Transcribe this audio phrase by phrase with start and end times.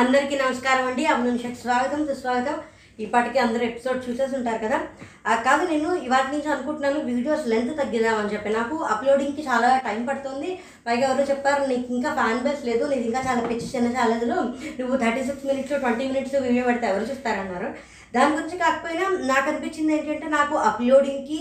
[0.00, 1.04] అందరికీ నమస్కారం అండి.
[1.06, 2.56] అభినందనకి స్వాగతం సుస్వాగతం.
[3.04, 4.78] ఇప్పటికీ అందరూ ఎపిసోడ్ చూసేసి ఉంటారు కదా?
[5.46, 8.48] కాదు నేను ఇవాటి నుంచి అనుకుంటున్నాను వీడియోస్ లెంత్ తగ్గిద్దామని చెప్పి.
[8.48, 10.50] నాకు అప్లోడింగ్కి చాలా టైం పడుతుంది.
[10.86, 14.36] పైగా ఎవరో చెప్పారు నీకు ఇంకా ఫ్యాన్ బేస్ లేదు నీకు ఇంకా చాలా పిచ్చి చిన్న ఛానల్స్లో
[14.80, 17.70] నువ్వు thirty six minutes twenty minutes video పెడితే ఎవరు చూస్తారన్నారు.
[18.14, 21.40] దాని గురించి కాకపోయినా నాకు అనిపించింది ఏంటంటే నాకు అప్లోడింగ్కి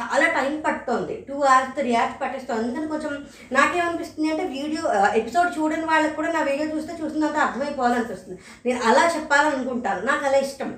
[0.00, 1.14] చాలా టైం పడుతుంది.
[1.28, 2.60] టూ అవర్స్ త్రీ అవర్స్ పట్టేస్తుంది.
[2.62, 3.12] అందుకని కొంచెం
[3.52, 4.82] నాకేమనిపిస్తుంది అంటే వీడియో
[5.20, 8.38] ఎపిసోడ్ చూడని వాళ్ళకి కూడా నా వీడియో చూస్తే చూసినంత అర్థమైపోవాలనిపిస్తుంది.
[8.66, 10.02] నేను అలా చెప్పాలనుకుంటాను.
[10.10, 10.72] నాకు అలా ఇష్టం.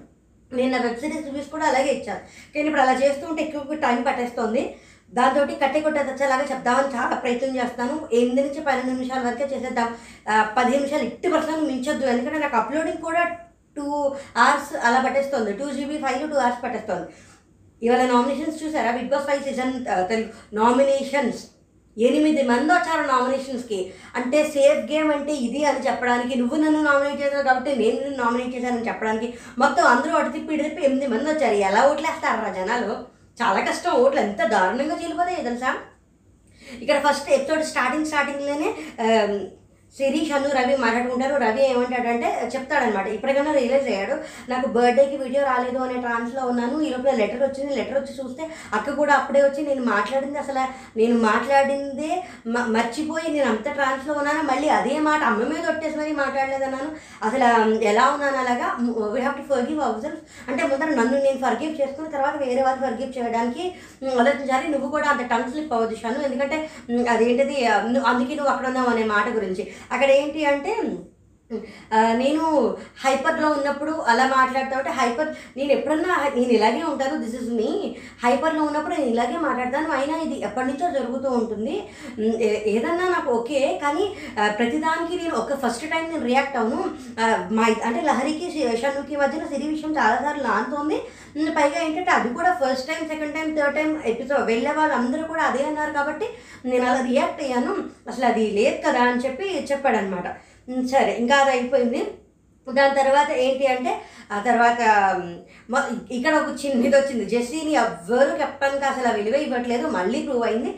[0.59, 2.23] నేను నా వెబ్ సిరీస్ రివ్యూస్ కూడా అలాగే ఇచ్చాను.
[2.53, 4.63] కానీ ఇప్పుడు అలా చేస్తూ ఉంటే ఎక్కువ టైం పట్టేస్తుంది.
[5.17, 7.95] దాంతో కట్టె కొట్టేదచ్చేలాగా చెప్దామని చాలా ప్రయత్నం చేస్తాను.
[8.13, 9.89] ఎనిమిది నుంచి పన్నెండు నిమిషాల వరకే చేసేద్దాం.
[10.57, 12.07] పదిహేను నిమిషాలు ఇట్టి పర్సెంట్ మించొద్దు.
[12.07, 13.23] ఎందుకంటే నాకు అప్లోడింగ్ కూడా
[13.77, 13.87] టూ
[14.45, 15.51] అవర్స్ అలా పట్టేస్తుంది.
[15.53, 17.07] Two GB five two hours పట్టేస్తుంది.
[17.83, 18.91] ఇవాళ నామినేషన్స్ చూసారా?
[18.97, 19.73] Big Boss five season
[20.11, 20.29] Telugu
[20.61, 21.43] nominations
[21.97, 23.79] ఎనిమిది మంది వచ్చారు నామినేషన్స్కి
[24.19, 28.55] అంటే సేఫ్ గేమ్ అంటే ఇది అని చెప్పడానికి నువ్వు నన్ను నామినేట్ చేశావు కాబట్టి నేను నిన్ను నామినేట్
[28.57, 29.29] చేశానని చెప్పడానికి
[29.63, 31.57] మొత్తం అందరూ అటు తిప్పి తిప్పి ఎనిమిది మంది వచ్చారు.
[31.69, 32.91] ఎలా ఓట్లేస్తారు రా జనాలు?
[33.41, 33.97] చాలా కష్టం.
[34.03, 35.73] ఓట్లు ఎంత దారుణంగా చీలిపోతాయి తెలుసా?
[36.83, 38.69] ఇక్కడ ఫస్ట్ ఎపిసోడ్ స్టార్టింగ్ స్టార్టింగ్లోనే
[39.97, 43.07] శిరీష్ అను రవి మాట్లాడుకుంటారు రవి ఏమంటాడంటే చెప్తాడనమాట.
[43.07, 44.15] ఇప్పటికైనా రియలైజ్ అయ్యాడు.
[44.51, 46.81] నాకు బర్త్డేకి వీడియో రాలేదు అనే ట్రాన్స్లో ఉన్నాను.
[46.81, 47.77] ఈ లోపల లెటర్ వచ్చింది.
[47.77, 50.59] లెటర్ వచ్చి చూస్తే అక్క కూడా అప్పుడే వచ్చి నేను మాట్లాడింది అసలు.
[50.99, 54.43] నేను మాట్లాడిందే మ- మర్చిపోయి నేను అంత ట్రాన్స్లో ఉన్నాను?
[54.43, 56.91] మళ్ళీ అదే మాట అమ్మ మీద కొట్టేసి మరీ మాట్లాడలేదన్నాను.
[57.23, 58.77] అసలు ఎలా ఉన్నాను అలాగా?
[59.13, 60.17] We have to forgive our
[60.49, 63.75] అంటే ముందర నన్ను నేను ఫర్గివ్ చేసుకున్న తర్వాత వేరే వాళ్ళు ఫర్గివ్ చేయడానికి
[64.21, 64.69] ఆలోచించాలి.
[64.69, 66.71] నువ్వు కూడా అంత టంగ్ స్లిప్ అవ్వదు షాను ఎందుకంటే
[67.11, 69.73] అదేంటిది అందుకే నువ్వు అక్కడ ఉన్నావు అనే మాట గురించి.
[69.93, 70.73] అక్కడ ఏంటి అంటే
[72.23, 72.43] నేను
[73.05, 77.69] హైపర్లో ఉన్నప్పుడు అలా మాట్లాడతా ఉంటే హైపర్ నేను ఎప్పుడన్నా నేను ఇలాగే ఉంటాను దిస్ ఇస్ మీ
[78.25, 81.77] హైపర్లో ఉన్నప్పుడు నేను ఇలాగే మాట్లాడతాను అయినా ఇది ఎప్పటి నుంచో జరుగుతూ ఉంటుంది.
[82.75, 84.05] ఏదన్నా నాకు ఓకే కానీ
[84.59, 86.81] ప్రతిదానికి నేను ఒక ఫస్ట్ టైం నేను రియాక్ట్ అవును
[87.59, 90.99] మా అంటే లహరికి శి- షన్నుకి మధ్యన సిరి విషయం చాలాసార్లు లాంతోంది.
[91.57, 95.65] పైగా ఏంటంటే అది కూడా first time second time third time episode వెళ్ళే వాళ్ళందరూ కూడా అదే
[95.71, 96.29] అన్నారు కాబట్టి
[96.65, 97.75] నేను అలా రియాక్ట్ అయ్యాను.
[98.11, 100.29] అసలు అది లేదు కదా అని చెప్పి చెప్పాడనమాట.
[100.95, 102.03] సరే ఇంకా అది అయిపోయింది.
[102.67, 103.93] దాని తర్వాత ఏంటి అంటే
[104.37, 104.81] ఆ తర్వాత
[106.17, 107.25] ఇక్కడ ఒక చిన్న ఇది వచ్చింది.
[107.33, 109.85] జెస్సీని ఎవ్వరు కెప్టెన్కి అసలు ఆ విలువ ఇవ్వట్లేదు.
[109.95, 110.71] మళ్ళీ ప్రూవ్ అయింది.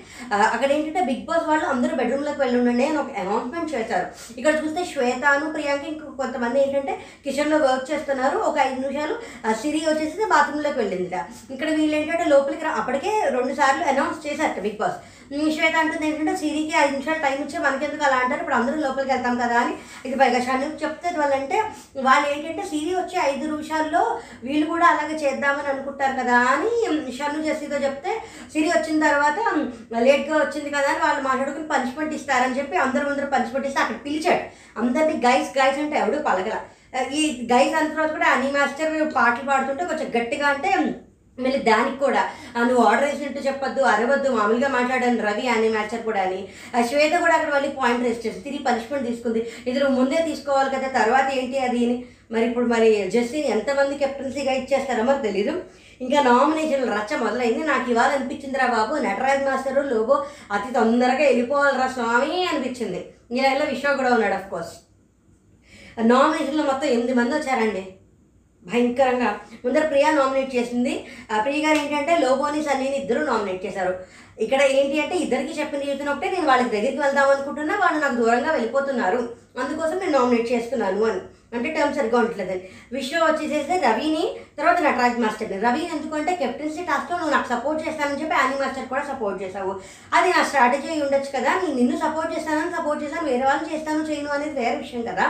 [0.55, 4.07] అక్కడ ఏంటంటే బిగ్ బాస్ వాళ్ళు అందరూ బెడ్రూమ్లోకి వెళ్ళి ఉండండి అని ఒక అనౌన్స్మెంట్ చేశారు.
[4.39, 8.39] ఇక్కడ చూస్తే శ్వేతాను ప్రియాంక ఇంకో కొంతమంది ఏంటంటే కిచెన్లో వర్క్ చేస్తున్నారు.
[8.51, 9.17] ఒక ఐదు నిమిషాలు
[9.63, 11.19] సిరి వచ్చేసి బాత్రూంలోకి వెళ్ళిందిట.
[11.57, 15.01] ఇక్కడ వీళ్ళు ఏంటంటే లోపలికి అప్పటికే రెండు సార్లు అనౌన్స్ చేశారట బిగ్ బాస్.
[15.51, 18.41] శ్వేత అంటుంది ఏంటంటే సిరికి ఐదు నిమిషాలు టైం ఇచ్చే మనకెందుకు అలా అంటారు?
[18.41, 19.75] ఇప్పుడు అందరూ లోపలికి వెళ్తాం కదా అని.
[20.07, 21.59] ఇది పైగా షన్నుకు చెప్తే వాళ్ళంటే
[22.07, 24.03] వాళ్ళు ఏంటంటే సిరి వచ్చి ఐదు నిమిషాల్లో
[24.47, 28.15] వీళ్ళు కూడా అలాగే చేద్దామని అనుకుంటారు కదా అని ఉమ్, షన్ను జెస్సీతో చెప్తే
[28.55, 29.39] సిరి వచ్చిన తర్వాత
[30.01, 34.45] లేట్గా వచ్చింది కదా అని వాళ్ళు మాట్లాడుకుని పంచిపెట్టి ఇస్తారని చెప్పి అందరూ ముందర పంచిపెట్టి ఇస్తే అక్కడ పిలిచాడు.
[34.77, 36.59] అందరినీ గైస్ గైస్ అంటే ఎవడు పలగల
[37.15, 40.71] ఈ గైస్ అంత రోజు కూడా అనీ మాస్టర్ పాటలు పాడుతుంటే కొంచెం గట్టిగా అంటే
[41.39, 46.49] మళ్ళీ దానికి కూడా నువ్వు ఆర్డర్ వేసినట్టు చెప్పొద్దు అరవద్దు మామూలుగా మాట్లాడాను రవి అని మ్యాచర్ కూడా అని.
[46.77, 49.47] ఆ, శ్వేత కూడా అక్కడ మళ్ళీ పాయింట్ రేస్ చేసి తిరిగి పనిష్మెంట్ తీసుకుంది.
[49.67, 52.05] ఇది ముందే తీసుకోవాలి కదా తర్వాత ఏంటి అది అని?
[52.31, 55.63] మరి ఇప్పుడు మరి జస్టిన్ ఎంతమంది కెప్టెన్సీగా ఇచ్చేస్తారో మరి తెలీదు.
[56.01, 57.67] ఇంకా నామినేషన్ రచ్చ మొదలైంది.
[57.67, 63.07] నాకు ఇవాళ అనిపించిందిరా బాబు నటరాజ్ మాస్టర్ లోబో అతి తొందరగా వెళ్ళిపోవాలిరా స్వామి అనిపించింది.
[63.33, 64.73] ఇలా విశ్వ కూడా ఉన్నాడు అఫ్ కోర్స్
[65.99, 67.95] నామినేషన్లో మొత్తం ఎనిమిది మంది వచ్చారండి.
[68.67, 69.31] భయంకరంగా.
[69.65, 70.95] ముందర ప్రియా నామినేట్ చేసింది.
[71.45, 73.95] ప్రియ గారు ఏంటంటే లోబోని సన్నీని ఇద్దరు నామినేట్ చేశారు.
[74.45, 78.51] ఇక్కడ ఏంటి అంటే ఇద్దరికి చెప్పిన జీవితం ఒకటే నేను వాళ్ళకి దగ్గరికి వెళ్దాం అనుకుంటున్నా వాళ్ళు నాకు దూరంగా
[78.53, 79.21] వెళ్ళిపోతున్నారు.
[79.63, 81.21] అందుకోసం నేను నామినేట్ చేస్తున్నాను అని.
[81.57, 82.63] అంటే టర్మ్ సరిగ్గా ఉండట్లేదని
[82.97, 84.25] విషయం వచ్చేసేసి రవిని
[84.59, 85.59] తర్వాత నటరాజ్ మాస్టర్ని.
[85.67, 89.73] రవి ఎందుకంటే కెప్టెన్సీ టాస్క్లో నువ్వు నాకు సపోర్ట్ చేస్తానని చెప్పి యానీ మాస్టర్ కూడా సపోర్ట్ చేసావు
[90.17, 91.53] అది నా స్ట్రాటజీ అయి ఉండొచ్చు కదా.
[91.63, 95.27] నేను నిన్ను సపోర్ట్ చేస్తానని సపోర్ట్ చేస్తాను వేరే వాళ్ళని చేస్తాను చేయను అనేది వేరే విషయం కదా.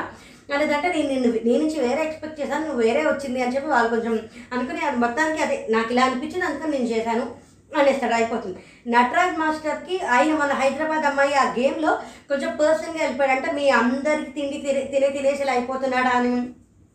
[0.55, 4.15] లేదంటే నేను నిన్ను నీ నుంచి వేరే ఎక్స్పెక్ట్ చేశాను నువ్వు వేరే వచ్చింది అని చెప్పి వాళ్ళు కొంచెం
[4.53, 5.67] అనుకుని అది మొత్తానికి అదే.
[5.71, 7.25] నాకు ఇలా అనిపించింది అందుకని నేను చేశాను
[7.73, 8.59] అనేస్తాడు అయిపోతుంది.
[8.87, 11.93] నటరాజ్ మాస్టర్కి ఆయన మన హైదరాబాద్ అమ్మాయి ఆ గేమ్లో
[12.29, 16.33] కొంచెం పర్సన్గా వెళ్ళిపోయాడు అంటే మీ అందరికి తిండి తినే తినే తినేసి అయిపోతున్నాడా అని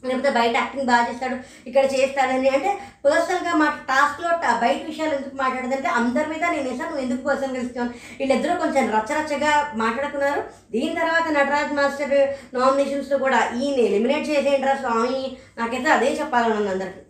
[0.10, 1.38] లేకపోతే బయట యాక్టింగ్ బాగా చేస్తాడు
[1.70, 2.72] ఇక్కడ చేస్తాడని అంటే
[3.06, 4.30] పర్సనల్గా మా టాస్క్లో
[4.64, 9.54] బయట విషయాలు ఎందుకు మాట్లాడదంటే అందరి మీద నేను వేసాను నువ్వు ఎందుకు పర్సనల్గా ఇస్తున్నాను వీళ్ళిద్దరూ కొంచెం రచ్చరచ్చగా
[9.84, 10.44] మాట్లాడుకున్నారు.
[10.76, 12.18] దీని తర్వాత నటరాజ్ మాస్టర్
[12.58, 15.20] నామినేషన్స్లో కూడా ఈయన ఎలిమినేట్ చేసేయండిరా స్వామి.
[15.60, 17.05] నాకైతే అదే చెప్పాలని ఉంది అందరికి.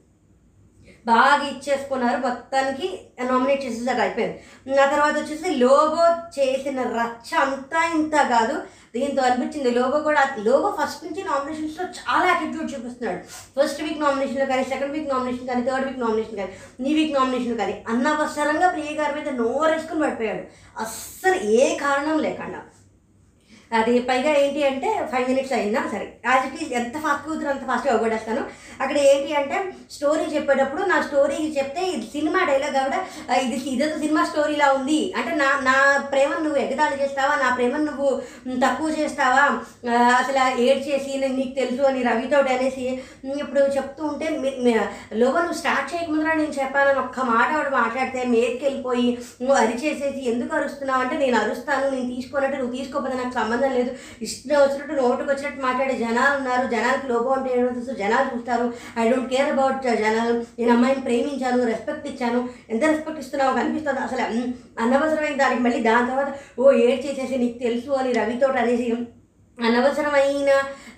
[1.07, 2.17] బాగా ఇచ్చేసుకున్నారు.
[2.27, 2.87] మొత్తానికి
[3.31, 4.37] నామినేట్ చేసేసారు అయిపోయింది.
[4.85, 6.05] ఆ తర్వాత వచ్చేసి లోగో
[6.37, 8.55] చేసిన రచ్చ అంతా ఇంత కాదు.
[8.95, 13.19] దీంతో అనిపించింది లోగో కూడా లోగో ఫస్ట్ నుంచి నామినేషన్స్లో చాలా యాటిట్యూడ్ చూపిస్తున్నాడు.
[13.55, 16.53] ఫస్ట్ వీక్ నామినేషన్లో కానీ సెకండ్ వీక్ నామినేషన్ కానీ థర్డ్ వీక్ నామినేషన్ కానీ
[16.91, 20.43] ఈ వీక్ నామినేషన్ కానీ అన్నవసరంగా ప్రియ గారి మీద నోరేసుకుని పడిపోయాడు.
[20.81, 22.61] అస్సలు ఏ కారణం లేకుండా.
[23.75, 25.81] అది పైగా ఏంటి అంటే ఫైవ్ మినిట్స్ అయిందా?
[25.91, 26.07] సరే.
[26.25, 28.41] యాజ్ ఇట్ ఈజ్ ఎంత ఫాస్ట్ కూతురు అంత ఫాస్ట్గా అవ్వడేస్తాను
[28.81, 29.57] అక్కడ ఏంటి అంటే
[29.91, 32.99] స్టోరీ చెప్పేటప్పుడు నా స్టోరీ చెప్తే ఇది సినిమా డైలాగ్ కూడా
[33.37, 35.13] ఇది ఇదంతా సినిమా స్టోరీలా ఉంది.
[35.17, 35.75] అంటే నా నా
[36.11, 37.35] ప్రేమను నువ్వు ఎగతాళి చేస్తావా?
[37.35, 38.09] నా ప్రేమను నువ్వు
[38.65, 39.43] తక్కువ చేస్తావా?
[40.19, 42.85] అసలు ఏడ్ చేసి నేను నీకు తెలుసు అని రవితోటి అనేసి
[43.35, 44.57] ఇప్పుడు చెప్తూ ఉంటే మీ-
[45.15, 49.07] నువ్వు స్టార్ట్ చేయకముందురా నేను చెప్పానని ఒక్క మాట ఆవిడ మాట్లాడితే మీదకి వెళ్ళిపోయి
[49.41, 51.01] నువ్వు అరిచేసేసి ఎందుకు అరుస్తున్నావు?
[51.01, 53.91] అంటే నేను అరుస్తాను నేను తీసుకోనంటే నువ్వు తీసుకోకపోతే నాకు సంబంధం లేదు.
[54.21, 56.67] ఇష్టం వచ్చినట్టు నోటుకు వచ్చినట్టు మాట్లాడే జనాలు ఉన్నారు.
[56.67, 57.91] జనాలకి లోపం అంటే ఏమో తెలుసు.
[57.91, 58.73] జనాలు చూస్తారు.
[58.99, 60.33] ఐ డోంట్ కేర్ అబౌట్ జనాలు.
[60.59, 62.49] నేను అమ్మాయిని ప్రేమించాను రెస్పెక్ట్ ఇచ్చాను.
[62.69, 63.99] ఎంత రెస్పెక్ట్ ఇస్తున్నావు కనిపిస్తుంది.
[63.99, 64.21] అసలు
[64.79, 68.95] అనవసరమైన దానికి మళ్ళీ దాని తర్వాత ఓ ఏడ్ చేసేసి నీకు తెలుసు అని రవితోటి అనేసి
[69.63, 70.49] అనవసరమైన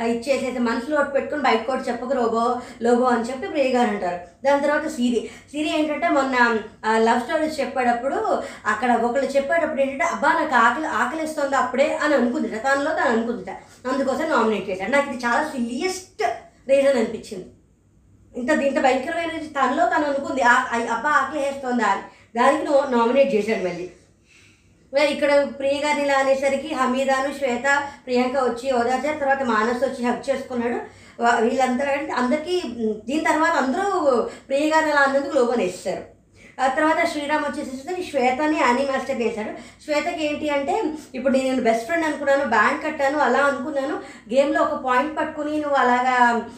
[0.05, 4.19] ఇచ్చేసైతే మనసులో ఒకటి పెట్టుకుని బయట కూడా చెప్పకు రోబో లోబో అని చెప్పి ప్రియ గారు అంటారు.
[4.45, 5.29] దాని తర్వాత సిరి.
[5.51, 6.59] సిరి ఏంటంటే మొన్న
[6.97, 12.51] లవ్ స్టోరీస్ చెప్పేటప్పుడు అక్కడ ఒకళ్ళు చెప్పేటప్పుడు ఏంటంటే అబ్బా నాకు ఆకలి ఆకలిస్తుంది అప్పుడే అని అనుకుందిట.
[12.51, 13.49] తనలో తను అనుకుందిట.
[13.91, 14.91] అందుకోసం నామినేట్ చేశాడు.
[14.91, 16.23] నాకు ఇది చాలా సిల్లియస్ట్
[16.69, 17.45] రీజన్ అనిపించింది.
[18.37, 22.01] ఇంత ఇంత భయంకరమైన తనలో తను అనుకుంది ఆ- అబ్బా ఆకలి వేస్తుందా అని.
[22.39, 22.63] దానికి
[22.95, 23.91] నామినేట్ చేశాడు మళ్ళీ.
[25.13, 27.67] ఇక్కడ ప్రియ గారిని ఇలా అనేసరికి హమీదాను శ్వేత
[28.05, 29.19] ప్రియాంక వచ్చి ఓదార్చారు.
[29.23, 30.77] తర్వాత మానస్ వచ్చి హక్ చేసుకున్నాడు.
[31.45, 32.55] వీళ్ళందరూ అంటే అందరికీ
[33.07, 33.87] దీని తర్వాత అందరూ
[34.49, 36.03] ప్రియ గారిని అన్నందుకు లోపనేస్తారు
[36.57, 37.73] తర్వాత శ్రీరామ్ వచ్చేసి
[38.03, 39.51] శ్వేతని అని మాస్టర్ చేశాడు
[39.83, 40.75] శ్వేతకి ఏంటి అంటే
[41.15, 43.95] ఇప్పుడు నేను బెస్ట్ ఫ్రెండ్ అనుకున్నాను బ్యాంక్ కట్టాను అలా అనుకున్నాను.
[44.33, 46.15] గేమ్లో ఒక పాయింట్ పట్టుకుని నువ్వు అలాగా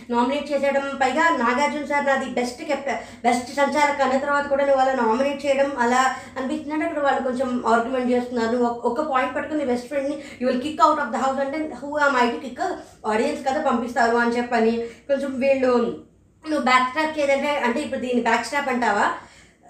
[0.10, 2.90] నామినేట్ చేసేయడం పైగా నాగార్జున సార్ నాది బెస్ట్ కెప్ట
[3.24, 6.02] బెస్ట్ సంచారక అన్న తర్వాత కూడా నువ్వు అలా నామినేట్ చేయడం అలా
[6.38, 8.58] అనిపిస్తుందంటే అక్కడ వాళ్ళు కొంచెం ఆర్గ్యుమెంట్ చేస్తున్నారు.
[8.84, 12.10] ఒక- పాయింట్ పట్టుకుని బెస్ట్ ఫ్రెండ్ని you will kick out of the house అంటే హూ ఆ
[12.10, 12.64] మైట్ కిక్
[13.08, 14.74] ఆడియన్స్ కదా పంపిస్తారు అని చెప్పని
[15.08, 15.74] కొంచెం వీళ్ళు
[16.44, 19.08] నువ్వు బ్యాక్ స్టాప్ చేయదంటే అంటే ఇప్పుడు దీన్ని బ్యాక్ స్టాప్ అంటావా?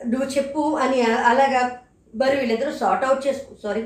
[0.08, 1.80] నువ్వు చెప్పు అని అలాగా
[2.16, 3.86] మరి వీళ్ళిద్దరూ సార్ట్ అవుట్ చేసుకు సారీ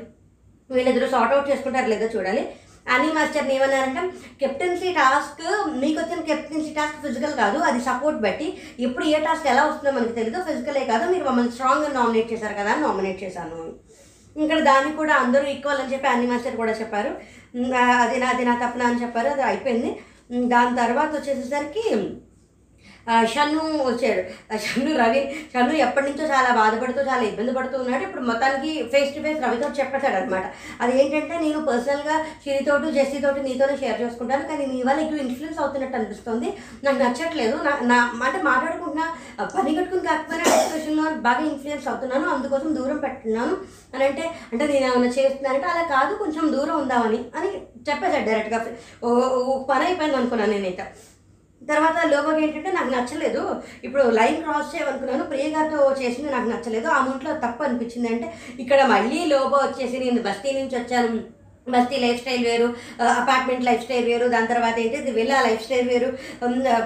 [0.71, 2.56] వీళ్ళిద్దరూ సార్ట్ అవుట్ చేసుకుంటారు లేదో చూడాలి.
[2.89, 4.01] అని మాస్టర్ని ఏమన్నారంటే
[4.39, 8.57] కెప్టెన్సీ టాస్క్ మీకు వచ్చిన కెప్టెన్సీ టాస్క్ ఫిజికల్ కాదు అది సపోర్ట్ బట్టి.
[8.80, 12.75] ఎప్పుడు ఏ టాస్క్ ఎలా వస్తుందో మనకు తెలియదు ఫిజికలే కాదు మీరు మమ్మల్ని స్ట్రాంగ్గా నామినేట్ చేశారు కదా
[12.75, 13.74] నామినేట్ చేశాను.
[14.44, 17.10] ఇక్కడ దాన్ని కూడా అందరూ ఈక్వల్ అని చెప్పి అన్ని మాస్టర్ కూడా చెప్పారు.
[18.01, 18.83] అది నా అది నా తప్పున?
[18.83, 19.27] అని చెప్పారు.
[19.27, 20.00] అది అయిపోయింది.
[20.48, 22.06] దాని తర్వాత వచ్చేసేసరికి
[23.07, 24.21] ఆ, షన్ను వచ్చాడు.
[24.51, 25.21] ఆ షన్ను రవి
[25.53, 28.03] షన్ను ఎప్పటి నుంచో చాలా బాధపడుతూ చాలా ఇబ్బంది పడుతూ ఉన్నాడు.
[28.03, 30.45] ఇప్పుడు మొత్తానికి ఫేస్ టు ఫేస్ రవితో చెప్పేశాడు అనమాట
[30.81, 34.47] అది ఏంటంటే నేను పర్సనల్గా షిరితోటి జెస్సీతోటి నీతోనే షేర్ చేసుకుంటాను.
[34.47, 36.50] కానీ నీ వల్ల ఎక్కువ ఇన్ఫ్లుయెన్స్ అవుతున్నట్టు అనిపిస్తుంది.
[36.83, 37.57] నాకు నచ్చట్లేదు.
[37.63, 39.07] నా నా అంటే మాట్లాడుకుంటున్నా
[39.57, 42.29] పని కట్టుకుని కాకపోయినా డిస్కషన్లో బాగా ఇన్ఫ్లుయెన్స్ అవుతున్నాను.
[42.29, 43.55] అందుకోసం దూరం పెట్టున్నాను.
[43.95, 44.23] అని అంటే
[44.53, 47.50] అంటే నేను ఏమైనా చేస్తున్నానంటే అలా కాదు కొంచెం దూరం ఉందామని అని
[47.89, 48.59] చెప్పేశాడు డైరెక్ట్గా
[49.03, 49.09] ఓ
[49.41, 50.85] ఓ పని అయిపోయింది అనుకున్నాను నేనైతే.
[51.71, 53.44] తర్వాత లోగో ఏంటంటే నాకు నచ్చలేదు.
[53.88, 55.24] ఇప్పుడు లైన్ క్రాస్ చేయమనుకున్నాను.
[55.31, 56.88] ప్రియ గారితో చేసింది నాకు నచ్చలేదు.
[56.95, 58.27] ఆ మూట్లో తప్పు అనిపించింది అంటే
[58.63, 61.21] ఇక్కడ మళ్ళీ లోగో వచ్చేసి నేను బస్తీ నుంచి వచ్చాను.
[61.74, 62.65] బస్తీ లైఫ్ స్టైల్ వేరు
[63.21, 64.25] అపార్ట్మెంట్ లైఫ్ స్టైల్ వేరు.
[64.33, 66.10] దాని తర్వాత ఏంటి విల్లా లైఫ్ స్టైల్ వేరు.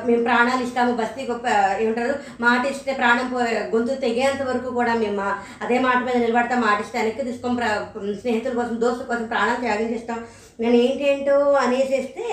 [0.08, 0.92] మేము ప్రాణాలు ఇస్తాము.
[1.02, 1.46] బస్తీ గొప్ప
[1.84, 3.28] ఏమంటారు మాట ఇస్తే ప్రాణం
[3.74, 5.24] గొంతు తెగేంత వరకు కూడా మేము
[5.66, 6.62] అదే మాట మీద నిలబడతాం.
[6.68, 7.56] మాట ఇస్తే వెనక్కి తీసుకోం
[8.24, 10.20] స్నేహితుల కోసం దోస్తుల కోసం ప్రాణాలు త్యాగం చేస్తాం.
[10.60, 12.26] నేను ఏంటేంటో అనేసేస్తే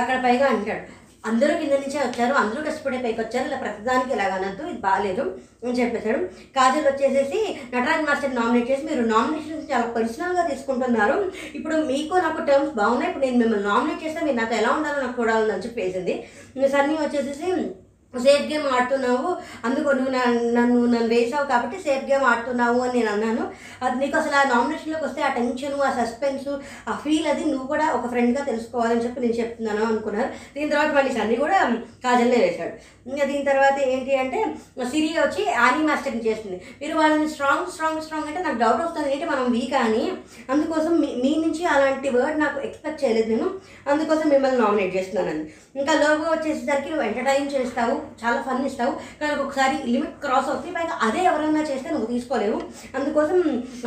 [0.00, 0.84] అక్కడ పైగా అంటాడు.
[1.30, 5.24] అందరూ కింద నుంచే వచ్చారు అందరూ కష్టపడే పైకి వచ్చారు ఇలా ప్రతిదానికి ఇలాగనద్దు ఇది బాగాలేదు
[5.64, 6.20] అని చెప్పేశాడు.
[6.56, 7.40] కాజల్ వచ్చేసేసి
[7.72, 11.16] నటరాజ్ మాస్టర్ నామినేట్ చేసి మీరు నామినేషన్ చాలా పర్సనల్గా తీసుకుంటున్నారు.
[11.58, 15.18] ఇప్పుడు మీకు నాకు టర్మ్స్ బాగున్నాయి ఇప్పుడు నేను మిమ్మల్ని నామినేట్ చేస్తే మీరు నాతో ఎలా ఉండాలో నాకు
[15.20, 16.16] చూడాలని చెప్పేసింది.
[16.76, 17.48] సన్నీ వచ్చేసేసి
[18.18, 23.50] సేఫ్ గేమ్ ఆడుతున్నావు అందుకు నువ్వు నన్ను నన్ను వేసావు కాబట్టి సేఫ్ గేమ్ ఆడుతున్నావు అని నేను అన్నాను.
[23.82, 26.48] అది నీకు అసలు ఆ నామినేషన్లోకి వస్తే ఆ టెన్షన్ ఆ సస్పెన్స్
[26.88, 30.28] ఆ ఫీల్ అది నువ్వు కూడా ఒక ఫ్రెండ్గా తెలుసుకోవాలని చెప్పి నేను చెప్తున్నాను అనుకున్నారు.
[30.54, 32.96] దీని తర్వాత మళ్ళీ సన్నీ కూడా కాజల్నే వేశాడు.
[33.10, 34.54] ఇంకా దీని తర్వాత ఏంటి అంటే
[34.90, 36.60] సిరి వచ్చి ఆని మాస్టర్ని చేస్తుంది.
[36.82, 39.12] మీరు వాళ్ళని స్ట్రాంగ్ స్ట్రాంగ్ స్ట్రాంగ్ అంటే నాకు డౌట్ వస్తుంది.
[39.12, 40.12] ఏంటి మనం వీక్ అని?
[40.50, 43.50] అందుకోసం మీ మీ నుంచి అలాంటి వర్డ్ నాకు ఎక్స్పెక్ట్ చేయలేదు నేను.
[43.90, 45.46] అందుకోసం మిమ్మల్ని నామినేట్ చేస్తున్నాను
[45.78, 48.05] ఇంకా లోగో వచ్చేసరికి నువ్వు ఎంటర్టైన్ చేస్తావు.
[48.22, 48.92] చాలా ఫన్ ఇస్తావు.
[49.20, 52.60] కానీ ఒకసారి లిమిట్ క్రాస్ అవుతుంది పైగా అదే ఎవరైనా చేస్తే నువ్వు తీసుకోలేవు.
[52.98, 53.38] అందుకోసం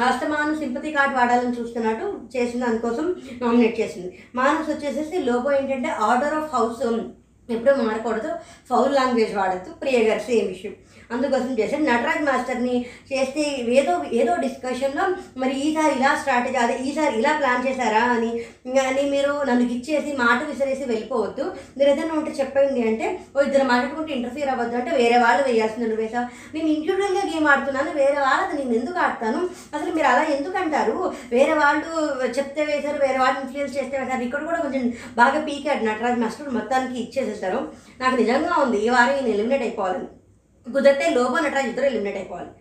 [0.09, 2.65] అస్తమాను సింపతి కార్డ్ వాడాలని చూస్తున్నట్టు చేసింది.
[2.65, 3.07] అందుకోసం
[3.41, 4.11] నామినేట్ చేసింది.
[4.35, 6.83] మానస్ వచ్చేసేసి లోగో ఏంటంటే ఆర్డర్ ఆఫ్ హౌస్
[7.49, 8.31] ఎప్పుడూ మారకూడదు.
[8.69, 9.69] ఫౌల్ లాంగ్వేజ్ వాడద్దు.
[9.83, 10.71] ప్రియగర్ సేమ్ ఇష్యూ
[11.13, 12.75] అందుకోసం చేశాను నటరాజ్ మాస్టర్ని
[13.11, 13.43] చేస్తే
[13.79, 15.05] ఏదో ఏదో డిస్కషన్లో
[15.41, 18.31] మరి ఈసారి ఇలా స్ట్రాటజీ అదే ఈసారి ఇలా ప్లాన్ చేశారా అని
[18.89, 21.45] అని మీరు నన్ను ఇచ్చేసి మాట విసిరేసి వెళ్ళిపోవద్దు.
[21.77, 26.03] మీరు ఏదైనా ఉంటే చెప్పండి అంటే ఓ ఇద్దరు మాట్లాడుకుంటే ఇంటర్ఫియర్ అవ్వద్దు అంటే వేరే వాళ్ళు వేయాల్సింది నువ్వు
[26.03, 29.41] వేసావు నేను ఇండివిజువల్గా గేమ్ ఆడుతున్నాను వేరే వాళ్ళది నేను ఎందుకు ఆడతాను?
[29.75, 30.97] అసలు మీరు అలా ఎందుకు అంటారు?
[31.31, 31.89] వేరే వాళ్ళు
[32.37, 34.23] చెప్తే వేశారు వేరే వాళ్ళు ఇన్ఫ్లుయెన్స్ చేస్తే వేశారు.
[34.29, 34.85] ఇక్కడ కూడా కొంచెం
[35.15, 37.61] బాగా పీకాడు నటరాజ్ మాస్టర్ మొత్తానికి ఇచ్చేసేసారు.
[37.99, 40.09] నాకు నిజంగా ఉంది ఈ వారం నేను ఎలిమినేట్ అయిపోవాలని.
[40.73, 42.51] కుదిరితే లోబో నటరాజ్ ఇద్దరు ఎలిమినేట్ అయిపోవాలి.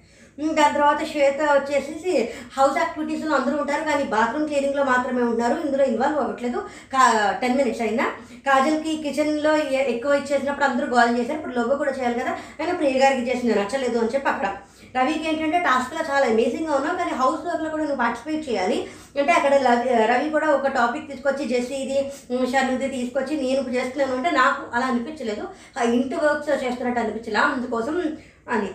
[0.57, 2.13] దాని తర్వాత శ్వేత వచ్చేసి
[2.57, 6.59] హౌస్ యాక్టివిటీస్లో అందరూ ఉంటారు కానీ బాత్రూమ్ క్లీనింగ్లో మాత్రమే ఉన్నారు ఇందులో ఇన్వాల్వ్ అవ్వట్లేదు.
[6.93, 7.05] కా
[7.41, 8.05] టెన్ మినిట్స్ అయినా.
[8.47, 9.57] కాజల్కి కిచెన్లో
[9.95, 11.39] ఎక్కువ ఇచ్చేసినప్పుడు అందరూ గోల్ చేశారు.
[11.39, 12.33] ఇప్పుడు లోగో కూడా చేయాలి కదా.
[12.61, 14.49] అయినా ప్రియ గారికి చేసింది నచ్చలేదు అని చెప్పి అక్కడ
[14.97, 16.97] రవికి ఏంటంటే టాస్క్లో చాలా అమేజింగ్గా ఉన్నావు.
[16.97, 18.87] కానీ హౌస్ వర్క్లో కూడా నువ్వు పార్టిసిపేట్ చేయాలి.
[19.19, 22.47] అంటే అక్కడ రవి రవి కూడా ఒక టాపిక్ తీసుకొచ్చి జెస్సీ ఇది ఉమ్,
[22.89, 24.17] తీసుకొచ్చి నేను చేస్తున్నాను.
[24.17, 25.49] అంటే నాకు అలా అనిపించలేదు.
[25.83, 27.39] ఇంటి వర్క్స్ చేస్తున్నట్టు అనిపించలే.
[27.39, 28.17] అందుకోసం
[28.49, 28.71] అని.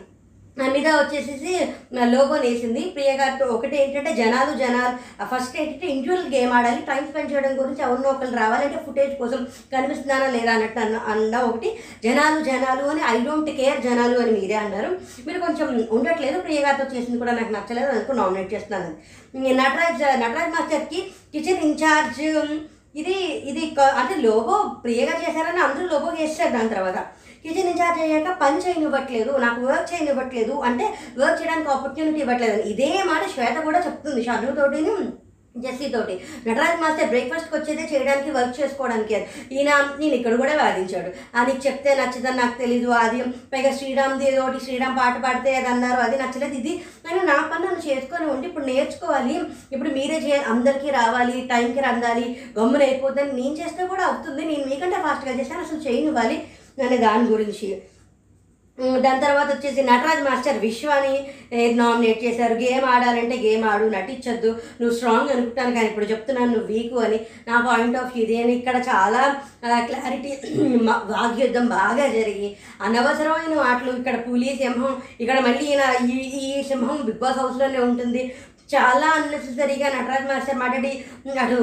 [0.58, 1.52] నా మీద వచ్చేసేసి
[2.14, 4.92] లోగోని వేసింది ప్రియ గారితో ఒకటి ఏంటంటే జనాలు జనాలు
[5.32, 6.82] ఫస్ట్ ఏంటంటే ఇండివిజువల్ గేమ్ ఆడాలి.
[6.90, 9.42] టైం స్పెండ్ చేయడం గురించి ఎవరినో ఒకరు రావాలంటే ఫుటేజ్ కోసం
[9.72, 11.70] కనిపిస్తున్నానా లేదా అన్నట్టు అన్న అన్న ఒకటి.
[12.06, 14.92] జనాలు జనాలు అని ఐ డోంట్ కేర్ జనాలు అని మీరే అన్నారు.
[15.28, 15.68] మీరు కొంచెం
[15.98, 16.38] ఉండట్లేదు.
[16.46, 17.90] ప్రియ గారితో చేసింది కూడా నాకు నచ్చలేదు.
[17.96, 18.92] అందుకు నామినేట్ చేస్తున్నాను.
[19.62, 21.02] నటరాజ్ నటరాజ్ మాస్టర్కి
[21.34, 22.24] కిచెన్ ఇన్ఛార్జ్
[23.02, 23.18] ఇది
[23.52, 23.64] ఇది
[24.02, 27.00] అంటే లోగో ప్రియగా చేశారని అందరూ లోగో చేస్తారు దాని తర్వాత.
[27.44, 30.86] కిచెన్ ఇన్ఛార్జ్ అయ్యాక పని చేయనివ్వట్లేదు నాకు వర్క్ చేయనివ్వట్లేదు అంటే
[31.22, 32.62] వర్క్ చేయడానికి ఆపర్చునిటీ ఇవ్వట్లేదు.
[32.72, 34.96] ఇదే మాట శ్వేత కూడా చెప్తుంది షర్నుతోటిని
[35.64, 36.14] జెస్సీ తోటి.
[36.46, 39.26] నటరాజ్ మాస్టర్ బ్రేక్ఫాస్ట్కి వచ్చేదే చేయడానికి వర్క్ చేసుకోవడానికి అది.
[39.56, 39.70] ఈయన
[40.00, 41.10] నేను ఇక్కడ కూడా వాదించాడు.
[41.40, 43.20] అది నీకు చెప్తే నచ్చదని నాకు తెలీదు అది
[43.52, 46.74] పైగా శ్రీరామ్ది ఏదో ఒకటి శ్రీరామ్ పాట పాడితే అది అన్నారు అది నచ్చలేదు ఇది.
[47.06, 49.36] నేను నా పని నన్ను చేసుకొని ఉండి ఇప్పుడు నేర్చుకోవాలి.
[49.76, 52.26] ఇప్పుడు మీరే చేయాలి అందరికీ రావాలి టైంకి రందాలి.
[52.58, 54.42] గమ్మున అయిపోద్దని నేను చేస్తే కూడా అవుతుంది.
[54.52, 56.40] నేను మీకంటే ఫాస్ట్గా చేశాను అసలు చేయనివ్వాలి.
[56.86, 57.70] అనే దాని గురించి.
[59.04, 61.16] దాని తర్వాత వచ్చేసి నటరాజ్ మాస్టర్ విశ్వాని
[61.80, 62.56] నామినేట్ చేశారు.
[62.62, 64.52] గేమ్ ఆడాలంటే గేమ్ ఆడు నటించొద్దు.
[64.80, 67.20] నువ్వు స్ట్రాంగ్ అనుకుంటాను కానీ ఇప్పుడు చెప్తున్నాను నువ్వు వీక్ అని.
[67.50, 69.22] నా పాయింట్ ఆఫ్ వ్యూ ఇది అని ఇక్కడ చాలా
[69.90, 70.32] క్లారిటీ
[71.12, 72.50] వాగ్యుద్ధం బాగా జరిగి
[72.88, 73.94] అనవసరమైన మాటలు.
[74.00, 75.84] ఇక్కడ పులి సింహం ఇక్కడ మళ్ళీ ఈయన
[76.16, 78.24] ఈ ఈ సింహం బిగ్ బాస్ హౌస్లోనే ఉంటుంది.
[78.72, 80.92] చాలా అన్నెసెసరీగా నటరాజ్ మాస్టర్ మాట్లాడి
[81.44, 81.58] అటు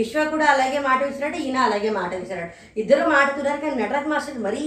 [0.00, 2.50] విశ్వ కూడా అలాగే మాట విసిరాడు ఈయన అలాగే మాట విసిరాడు.
[2.80, 4.66] ఇద్దరు మాట్లాడుతున్నారు కానీ నటరాజ్ మాస్టర్ మరీ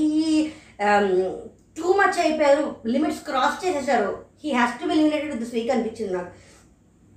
[1.78, 2.66] టూ మచ్ అయిపోయారు.
[2.94, 4.12] లిమిట్స్ క్రాస్ చేసేసారు.
[4.44, 6.32] He has to be limited with this week అనిపించింది నాకు.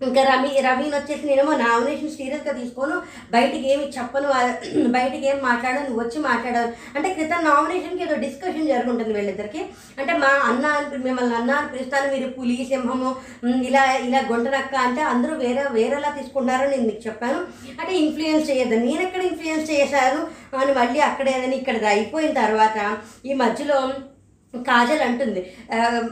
[0.01, 2.97] ఇంకా రవి రవిని వచ్చేసి నేనేమో నామినేషన్ సీరియస్గా తీసుకోను.
[3.33, 4.29] బయటికి ఏమి చెప్పను
[4.97, 9.61] బయటికి ఏం మాట్లాడను నువ్వు వచ్చి మాట్లాడాను అంటే క్రితం నామినేషన్కి ఏదో డిస్కషన్ జరుగుంటుంది వీళ్ళిద్దరికి.
[9.99, 13.11] అంటే మా అన్న అని మిమ్మల్ని అన్న అని పిలుస్తాను మీరు పులి సింహము
[13.63, 17.41] ఇలా ఇలా గుంటనక్క అంటే అందరూ వేరే వేరేలా తీసుకుంటారని నేను మీకు చెప్పాను.
[17.81, 18.79] అంటే ఇన్ఫ్లుయెన్స్ చేయద్దు.
[18.87, 20.21] నేను ఎక్కడ ఇన్ఫ్లుయెన్స్ చేశాను?
[20.57, 22.79] అని మళ్ళీ అక్కడ ఏదైనా ఇక్కడ అయిపోయిన తర్వాత
[23.27, 23.81] ఈ మధ్యలో
[24.55, 25.41] కాజల్ అంటుంది.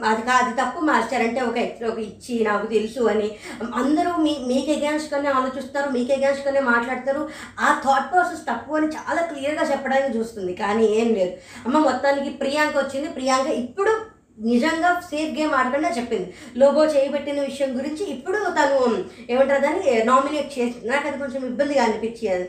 [0.06, 1.58] అది కాదు అది తప్పు మాస్టర్ అంటే ఒక
[1.90, 3.28] ఒక ఇచ్చి నాకు తెలుసు అని.
[3.74, 7.28] అందరూ మీ మీకు ఎగేన్స్ట్గానే ఆలోచిస్తారు మీకు ఎగేన్స్ట్గానే మాట్లాడతారు.
[7.60, 10.54] ఆ థాట్ ప్రాసెస్ తప్పు అని చాలా క్లియర్గా చెప్పడానికి చూస్తుంది.
[10.54, 11.32] కానీ ఏం లేదు.
[11.66, 13.08] అమ్మ మొత్తానికి ప్రియాంక వచ్చింది.
[13.08, 13.94] ప్రియాంక ఇప్పుడు
[14.38, 16.34] నిజంగా సేఫ్ గేమ్ ఆడకుండా చెప్పింది.
[16.56, 20.04] లోబో చేయబెట్టిన విషయం గురించి ఇప్పుడు తను ఏమంటారు దాన్ని?
[20.04, 22.46] నామినేట్ చేసి నాకు అది కొంచెం ఇబ్బందిగా అనిపించి అది.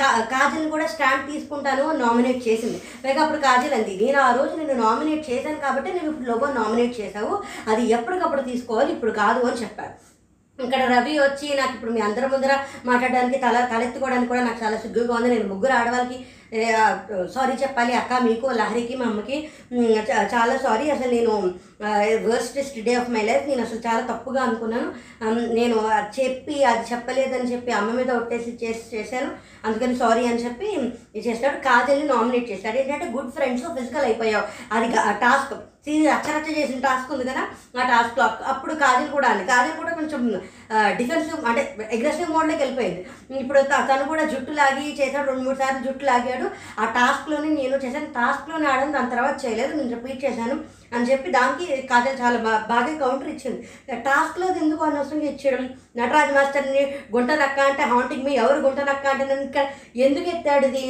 [0.00, 2.80] కా కాజల్ కూడా స్టాండ్ తీసుకుంటాను అని నామినేట్ చేసింది.
[3.04, 7.00] పైగా అప్పుడు కాజల్ అంది నేను ఆ రోజు నేను నామినేట్ చేశాను కాబట్టి నేను ఇప్పుడు లోబో నామినేట్
[7.00, 7.42] చేశావు.
[7.70, 10.07] అది ఎప్పటికప్పుడు తీసుకోవాలి ఇప్పుడు కాదు అని చెప్పారు
[10.64, 12.54] ఇక్కడ రవి వచ్చి నాకు ఇప్పుడు మీ అందరి ముందర
[12.88, 15.28] మాట్లాడడానికి తల తలెత్తుకోవడానికి కూడా నాకు చాలా సిగ్గుగా ఉంది.
[15.34, 16.18] నేను ముగ్గురు ఆడవాళ్ళకి
[17.34, 17.92] సారీ చెప్పాలి.
[18.00, 19.36] అక్క మీకు లహరికి మా అమ్మకి.
[20.34, 20.86] చాలా సారీ.
[20.94, 21.32] అసలు నేను
[22.28, 24.88] worstest day of my life నేను అసలు చాలా తప్పుగా అనుకున్నాను.
[25.58, 29.30] నేను అది చెప్పి అది చెప్పలేదని చెప్పి అమ్మ మీద ఒట్టేసి చేసి చేశాను.
[29.66, 30.70] అందుకని సారీ అని చెప్పి
[31.26, 34.46] చేస్తాడు కాజల్ని నామినేట్ చేస్తాడు ఏంటంటే గుడ్ ఫ్రెండ్స్ ఫిజికల్ అయిపోయావు.
[34.74, 34.88] అది
[35.24, 35.54] టాస్క్
[36.14, 37.42] అచ్చరచ్చ చేసిన టాస్క్ ఉంది కదా
[37.78, 40.22] ఆ టాస్క్లో అప్పుడు కాజల్ కూడా అని కాజల్ కూడా కొంచెం
[40.98, 41.62] డిఫెన్సివ్ అంటే
[41.96, 43.02] అగ్రెసివ్ మోడ్లోకి వెళ్ళిపోయింది.
[43.42, 46.46] ఇప్పుడు తను కూడా జుట్టు లాగి చేశాడు రెండు మూడు సార్లు జుట్టు లాగాడు.
[46.82, 50.56] ఆ టాస్క్లోనే నేను చేశాను టాస్క్లోనే ఆడాను దాని తర్వాత చేయలేదు నేను రిపీట్ చేశాను
[50.96, 53.60] అని చెప్పి దానికి కాజల్ చాలా బా బాగా కౌంటర్ ఇచ్చింది.
[54.08, 55.66] టాస్క్లో ఎందుకు అనవసరంగా ఇచ్చేయడం?
[56.00, 56.82] నటరాజ్ మాస్టర్ని
[57.14, 59.66] గుంట నక్క అంటే హాంటింగ్ మీ ఎవరు గుంట నక్క అంటే ఇక్కడ
[60.06, 60.84] ఎందుకు ఎత్తాడు ఇది?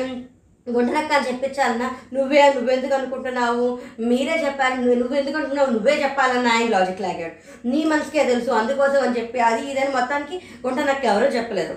[0.74, 3.66] గుంటనక్క అని చెప్పించాలన్నా నువ్వే నువ్వెందుకు అనుకుంటున్నావు?
[4.00, 7.34] మీరే చెప్పాలి నువ్వు నువ్వు ఎందుకు అనుకున్నావు నువ్వే చెప్పాలన్న ఆయన లాజిక్ లాగాడు.
[7.64, 11.76] నీ మనసుకే తెలుసు అందుకోసం అని చెప్పి అది ఇదని మొత్తానికి గుంటనక్క ఎవరో చెప్పలేదు.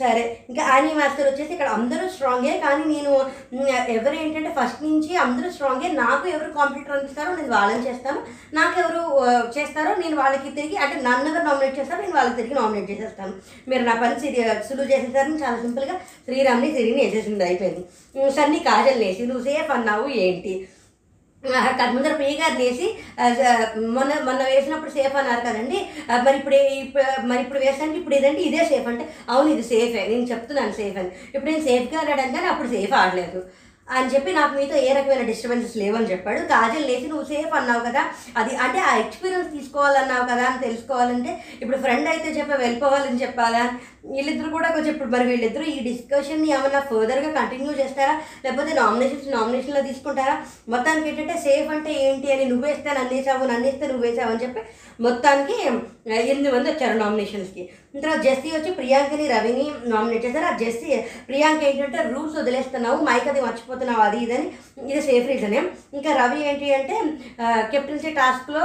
[0.00, 3.12] సరే ఇంకా ఆని మాస్టర్ వచ్చేసి ఇక్కడ అందరూ స్ట్రాంగే కానీ నేను
[3.94, 8.20] ఎవరు ఏంటంటే ఫస్ట్ నుంచి అందరూ స్ట్రాంగే నాకు ఎవరు కాంపిటీటర్ అనిపిస్తారో నేను వాళ్ళని చేస్తాను.
[8.52, 9.02] నాకు ఎవరు
[9.56, 13.34] చేస్తారో నేను వాళ్ళకి తిరిగి అంటే నన్ను ఎవరు నామినేట్ చేస్తారో నేను వాళ్ళకి తిరిగి నామినేట్ చేసేస్తాను.
[13.68, 14.38] మీరు నా పని సిరి
[14.68, 17.82] సులువు చేసేసారని చాలా సింపుల్గా శ్రీరామ్ని సిరిని వేసేసింది అయిపోయింది.
[18.14, 20.54] ఉమ్, సన్ని కాజల్ వేసి నువ్వు సేఫ్ అన్నావు ఏంటి?
[21.44, 22.86] ముందర ప్రియ గారిని వేసి
[23.96, 25.78] మొన్న మొన్న వేసినప్పుడు సేఫ్ అన్నారు కదండి.
[26.26, 26.58] మరి ఇప్పుడు
[27.30, 31.12] మరి ఇప్పుడు వేసానికి ఇప్పుడు ఇదంటే ఇదే సేఫ్ అంటే అవును ఇది సేఫే నేను చెప్తున్నాను సేఫ్ అని.
[31.34, 33.40] ఇప్పుడు నేను సేఫ్గా ఆడాను కానీ అప్పుడు సేఫ్ ఆడలేదు.
[33.88, 36.40] అని చెప్పి నాకు మీతో ఏ రకమైన డిస్టర్బెన్సెస్ లేవని చెప్పాడు.
[36.52, 38.02] కాజల్ లేచి నువ్వు సేఫ్ అన్నావు కదా
[38.40, 43.62] అది అంటే ఆ ఎక్స్పీరియన్స్ తీసుకోవాలన్నావు కదా అని తెలుసుకోవాలంటే ఇప్పుడు ఫ్రెండ్ అయితే చెప్పా వెళ్ళిపోవాలని చెప్పాలా
[44.14, 48.14] వీళ్ళిద్దరు కూడా కొంచెం ఇప్పుడు మరి వీళ్ళిద్దరూ ఈ డిస్కషన్ ఏమైనా ఫర్దర్గా కంటిన్యూ చేస్తారా?
[48.44, 50.34] లేకపోతే నామినేషన్స్ నామినేషన్లో తీసుకుంటారా?
[50.74, 54.62] మొత్తానికి ఏంటంటే సేఫ్ అంటే ఏంటి అని నువ్వేస్తే నన్ను వేసావు నన్ను వేస్తే నువ్వు వేసావు అని చెప్పి
[55.06, 55.56] మొత్తానికి
[56.28, 57.62] ఎనిమిది మంది వచ్చారు నామినేషన్స్కి
[58.02, 60.46] తర్వాత జెస్సీ వచ్చి ప్రియాంకని రవిని నామినేట్ చేశారు.
[60.48, 60.88] ఆ జెస్సీ
[61.28, 64.46] ప్రియాంక ఏంటంటే రూల్స్ వదిలేస్తున్నావు మైక్ అది మర్చిపోతున్నావు అది ఇదని
[64.90, 65.60] ఇది సేఫ్ రీజనే
[65.96, 66.96] ఇంకా రవి ఏంటి అంటే
[67.72, 68.62] కెప్టెన్సీ టాస్క్లో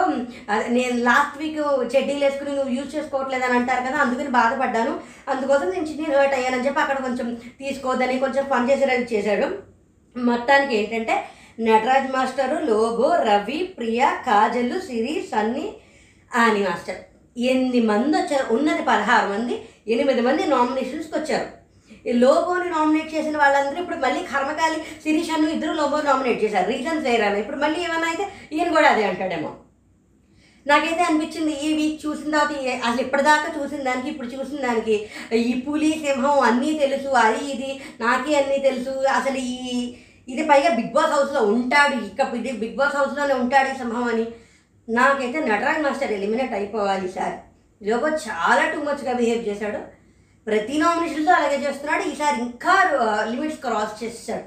[0.78, 1.62] నేను లాస్ట్ వీక్
[1.94, 4.94] చెడ్డీలు వేసుకుని నువ్వు యూజ్ చేసుకోవట్లేదు అని అంటారు కదా అందుకని బాధపడ్డాను.
[5.32, 9.48] అందుకోసం నేను చిన్న హర్ట్ అయ్యానని చెప్పి అక్కడ కొంచెం తీసుకోవద్దని కొంచెం పని చేసేటట్టు చేశాడు.
[10.20, 11.16] మొత్తానికి ఏంటంటే
[11.60, 15.66] నటరాజ్ మాస్టరు లోబో రవి ప్రియ కాజల్ సిరి సన్నీ
[16.36, 17.02] ఆని మాస్టర్.
[17.38, 18.46] ఎనిమిది మంది వచ్చారు?
[18.54, 19.56] ఉన్నది పదహారు మంది
[19.88, 21.48] ఎనిమిది మంది నామినేషన్స్కి వచ్చారు.
[22.10, 26.68] ఈ లోబోని నామినేట్ చేసిన వాళ్ళందరూ ఇప్పుడు మళ్ళీ కర్మకాలి శిరీష్ అను ఇద్దరు లోబో నామినేట్ చేశారు.
[26.72, 29.52] రీజన్స్ వేరే ఇప్పుడు మళ్ళీ ఏమైనా అయితే ఈయన కూడా అదే అంటాడేమో.
[30.66, 34.96] నాకైతే అనిపించింది ఈ వీక్ చూసిన తర్వాత అసలు ఇప్పటిదాకా చూసిన దానికి ఇప్పుడు చూసిన దానికి
[35.50, 37.70] ఈ పులి సింహం అన్నీ తెలుసు అది ఇది
[38.02, 38.94] నాకే అన్నీ తెలుసు.
[39.18, 39.96] అసలు ఈ
[40.28, 44.26] ఇది పైగా బిగ్ బాస్ హౌస్లో ఉంటాడు ఇక ఇది బిగ్ బాస్ హౌస్లోనే ఉంటాడు ఈ సింహం అని.
[44.88, 47.38] నాకైతే నటరాజ్ మాస్టర్ ఎలిమినేట్ అయిపోవాలి ఈసారి
[47.82, 49.80] లోబో చాలా టూ మచ్గా బిహేవ్ చేశాడు.
[50.48, 52.76] ప్రతి నామినేషన్తో అలాగే చేస్తున్నాడు ఈసారి ఇంకా
[53.32, 54.46] లిమిట్స్ క్రాస్ చేస్తాడు.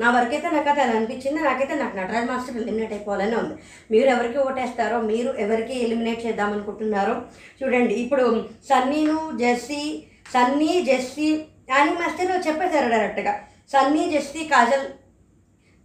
[0.00, 3.54] నా వరకైతే నాకు అది అలా అనిపించింది నాకైతే నాకు నటరాజ్ మాస్టర్ ఎలిమినేట్ అయిపోవాలని ఉంది.
[3.92, 7.14] మీరు ఎవరికి ఓటేస్తారో మీరు ఎవరికి ఎలిమినేట్ చేద్దాం అనుకుంటున్నారో
[7.60, 7.94] చూడండి.
[8.04, 8.24] ఇప్పుడు
[8.70, 9.82] సన్నీను Jessie
[10.34, 11.28] Sunny Jessie
[11.72, 13.34] Annie master చెప్పేశారు డైరెక్ట్గా
[13.72, 14.86] సన్నీ జెస్సీ కాజల్.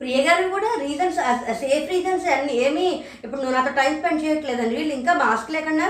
[0.01, 1.19] ప్రియ గారు కూడా రీజన్స్
[1.61, 2.87] సేఫ్ రీజన్స్ అన్ని ఏమీ
[3.23, 5.87] ఇప్పుడు నువ్వు నాతో టైం స్పెండ్ చేయట్లేదండి వీళ్ళు ఇంకా మాస్క్ లేకుండా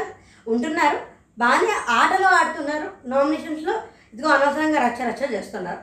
[0.48, 1.00] ఉంటున్నారు.
[1.44, 3.76] బాగానే ఆటలో ఆడుతున్నారు నామినేషన్స్లో
[4.14, 5.82] ఇదిగో అనవసరంగా రచ్చ రచ్చ చేస్తున్నారు.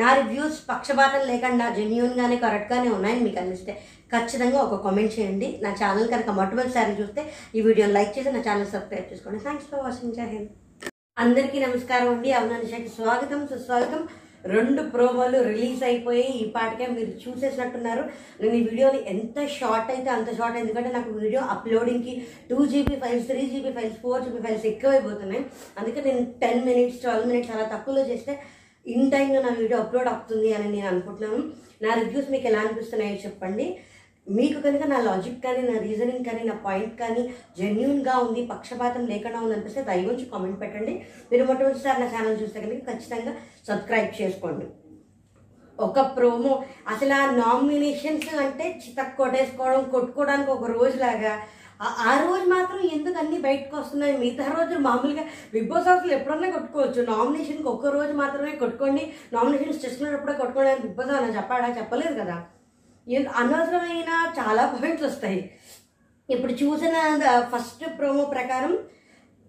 [0.00, 3.72] నా రివ్యూస్ పక్షపాతం లేకుండా జెన్యున్గానే కరెక్ట్గానే ఉన్నాయని మీకు అనిపిస్తే
[4.12, 5.48] ఖచ్చితంగా ఒక కామెంట్ చేయండి.
[5.64, 7.22] నా ఛానల్ కనుక మొట్టమొదటిసారి చూస్తే
[7.56, 9.40] ఈ వీడియోని లైక్ చేసి నా ఛానల్ సబ్స్క్రైబ్ చేసుకోండి.
[9.46, 10.50] థ్యాంక్స్ ఫర్ వాచింగ్ జై హింద్
[11.24, 12.30] అందరికీ నమస్కారం అండి.
[12.38, 14.02] అవునానిషాకి స్వాగతం సుస్వాగతం.
[14.54, 18.02] రెండు ప్రోమోలు రిలీజ్ అయిపోయి ఈ పాటికే మీరు చూసేసినట్టున్నారు.
[18.40, 22.14] నేను ఈ వీడియోని ఎంత షార్ట్ అయితే అంత షార్ట్ ఎందుకంటే నాకు video అప్లోడింగ్కి
[22.48, 25.44] two GB files three GB files four GB files ఎక్కువైపోతున్నాయి.
[25.78, 28.34] అందుకే నేను టెన్ మినిట్స్ ట్వెల్వ్ మినిట్స్ అలా తక్కువలో చేస్తే
[28.86, 31.40] ఇన్ టైంలో నా వీడియో అప్లోడ్ అవుతుంది అని నేను అనుకుంటున్నాను.
[31.84, 33.66] నా రివ్యూస్ మీకు ఎలా అనిపిస్తున్నాయో చెప్పండి.
[34.26, 37.22] మీకు కనుక నా లాజిక్ కానీ నా రీజనింగ్ కానీ నా పాయింట్ కానీ
[37.58, 40.92] జెన్యున్గా ఉంది పక్షపాతం లేకుండా ఉంది అనిపిస్తే దయవుంచి కామెంట్ పెట్టండి.
[41.30, 43.32] మీరు మొట్టమొదటిసారి నా ఛానల్ చూస్తే కనుక ఖచ్చితంగా
[43.68, 44.66] సబ్స్క్రైబ్ చేసుకోండి.
[45.78, 46.52] ఒక ప్రోమో
[46.92, 51.32] అసలు ఆ నామినేషన్స్ అంటే చితక్ కొట్టేసుకోవడం కొట్టుకోవడానికి ఒక రోజులాగా
[51.82, 54.16] ఆ- రోజు మాత్రం ఎందుకు అన్ని బయటకు వస్తున్నాయి?
[54.16, 57.06] మిగతా రోజులు మామూలుగా బిగ్ బాస్ హౌస్లో ఎప్పుడన్నా కొట్టుకోవచ్చు.
[57.06, 59.12] నామినేషన్కి ఒక్క రోజు మాత్రమే కొట్టుకోండి.
[59.32, 61.68] నామినేషన్స్ చేసుకునేటప్పుడే కొట్టుకోండి అని బిగ్ బాస్ అలా చెప్పాడా?
[61.78, 62.44] చెప్పలేదు కదా?
[63.36, 65.54] అనవసరమైన చాలా పాయింట్స్ వస్తాయి.
[66.30, 67.20] ఇప్పుడు చూసిన
[67.56, 68.78] ఫస్ట్ ప్రోమో ప్రకారం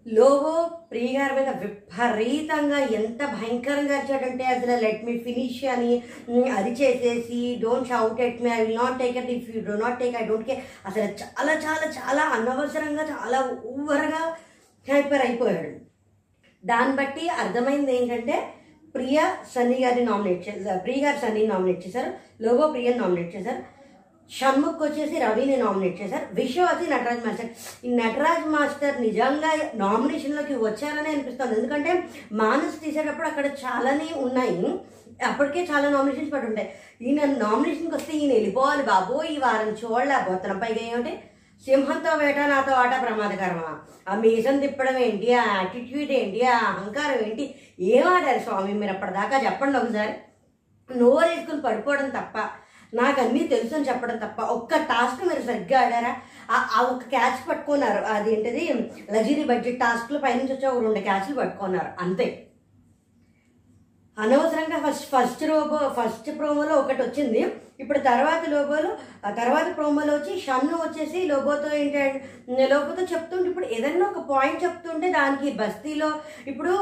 [0.05, 0.53] లోగో
[0.89, 5.91] ప్రియ గారి మీద విపరీతంగా ఎంత భయంకరంగా వచ్చాడంటే అసలు లెట్ మీ ఫినిష్ అని
[6.57, 9.99] అది చేసేసి don't shout at me I will not take it if you do not
[9.99, 13.39] take I don't care అసలు చాలా చాలా చాలా అనవసరంగా చాలా
[13.73, 14.21] ఓవర్గా
[14.87, 15.71] హైపర్ అయిపోయాడు.
[16.63, 18.35] దాన్ని బట్టి అర్థమైంది ఏంటంటే
[18.95, 19.19] ప్రియ
[19.53, 22.11] సన్నీ గారిని నామినేట్ చేశారు ప్రియ గారు సన్నీ నామినేట్ చేశారు
[22.41, 23.61] లోగో ప్రియని నామినేట్ చేశారు.
[24.31, 26.25] షణ్ముఖ్ వచ్చేసి రవిని నామినేట్ చేశారు.
[26.33, 27.49] విశ్వ వచ్చి నటరాజ్ మాస్టర్.
[27.85, 31.55] ఈ నటరాజ్ మాస్టర్ నిజంగా నామినేషన్లోకి వచ్చారని అనిపిస్తుంది.
[31.55, 34.79] ఎందుకంటే మానస్ తీసేటప్పుడు అక్కడ చాలానే ఉన్నాయి.
[35.27, 36.73] అప్పటికే చాలా నామినేషన్స్ పడి ఉంటాయి.
[37.01, 41.29] ఈయన నామినేషన్కి వస్తే ఈయన వెళ్ళిపోవాలి బాబో ఈ వారం చూడలేకపోతున్నాం పైగా ఏమంటే
[41.65, 43.79] సింహంతో వేట నాతో ఆట ప్రమాదకరమా?
[44.09, 45.33] ఆ మీసం తిప్పడం ఏంటి?
[45.33, 46.45] ఆ యాటిట్యూడ్ ఏంటి?
[46.45, 47.55] ఆ అహంకారం ఏంటి?
[47.79, 48.73] ఏమాడారు స్వామి?
[48.73, 50.13] మీరు అప్పటిదాకా చెప్పండి ఒకసారి.
[50.97, 52.49] నోరు వేసుకుని పడిపోవడం తప్ప
[52.93, 56.15] నాకు అన్నీ తెలుసు అని చెప్పడం తప్ప ఒక్క టాస్క్ మీరు సరిగ్గా ఆడారా?
[56.51, 58.03] ఆ- ఆ ఒక్క క్యాచ్ పట్టుకున్నారు.
[58.03, 58.73] అది ఏంటిది
[59.11, 61.87] లగ్జరీ బడ్జెట్ టాస్క్లు పైనుంచి వచ్చి ఒక రెండు క్యాచ్లు పట్టుకున్నారు.
[61.99, 62.47] అంతే.
[64.17, 67.55] అనవసరంగా ఫస్ట్ ఫస్ట్ రోబో ఫస్ట్ ప్రోమోలో ఒకటి వచ్చింది.
[67.79, 68.91] ఇప్పుడు తర్వాత లోబోలో
[69.29, 75.51] తర్వాత ప్రోమోలో వచ్చి షన్ను వచ్చేసి లోబోతో ఏంటంటే లోబోతో చెప్తుంటే ఇప్పుడు ఏదైనా ఒక పాయింట్ చెప్తుంటే దానికి
[75.51, 76.09] బస్తీలో
[76.47, 76.73] ఇప్పుడు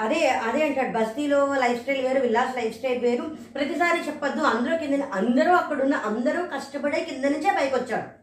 [0.00, 0.92] అదే అదే అంటాడు.
[0.98, 3.22] బస్తీలో లైఫ్ స్టైల్ వేరు విల్లాస్ లైఫ్ స్టైల్ వేరు.
[3.54, 4.42] ప్రతిసారి చెప్పొద్దు.
[4.42, 8.21] అందరూ కింద అందరూ అక్కడున్న అందరూ కష్టపడే కింద నుంచే పైకి వచ్చాడు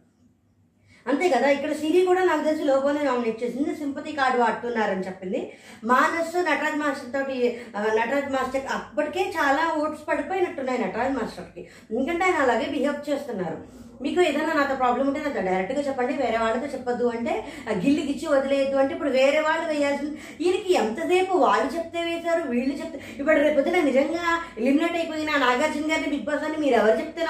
[1.07, 1.49] అంతే కదా?
[1.49, 3.75] ఇక్కడ సిరి కూడా నాకు తెలిసి లోగోనే నామినేట్ చేసింది.
[3.75, 5.53] సింపతి కార్డు వాడుతున్నారని చెప్పింది.
[5.83, 7.59] మానస్ నటరాజ్ మాస్టర్ తోటి
[7.97, 11.67] నటరాజ్ మాస్టర్ అప్పటికే చాలా ఓట్స్ పడిపోయినట్టున్నాయి నటరాజ్ మాస్టర్కి.
[11.91, 13.79] ఎందుకంటే ఆయన అలాగే బిహేవ్ చేస్తున్నారు.
[14.01, 16.13] మీకు ఏదైనా నాతో ప్రాబ్లం ఉంటే నాతో డైరెక్ట్గా చెప్పండి.
[16.13, 20.21] వేరే వాళ్ళతో చెప్పొద్దు అంటే ఆ గిల్లికి ఇచ్చి వదిలేయద్దు అంటే ఇప్పుడు వేరే వాళ్ళు వేయాల్సింది.
[20.39, 26.25] వీళ్ళకి ఎంతసేపు వాళ్ళు చెప్తే వేశారు వీళ్ళు చెప్తే ఇప్పుడు రేపొద్దున నిజంగా ఎలిమినేట్ అయిపోయిన నాగార్జున గారిని బిగ్
[26.25, 27.25] బాస్ అని మీరు ఎవరు చెప్తే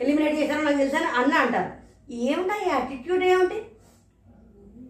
[0.00, 1.81] ఎలిమినేట్ చేశారో నాకు తెలుసా అన్న అంటారు.
[2.08, 3.58] ఏమిటా ఈ యాటిట్యూడ్ ఏమిటి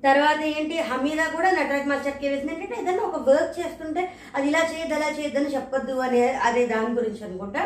[0.04, 0.76] తర్వాత ఏంటి?
[0.80, 4.02] హమీదా కూడా నటరాజ్ మాస్టర్కి వేసింది ఏంటంటే ఏదైనా ఒక వర్క్ చేస్తుంటే
[4.34, 7.62] అది ఇలా చేయద్దు అలా చేయొద్దని చెప్పొద్దు అనే అదే దాని గురించి అనుకుంటా.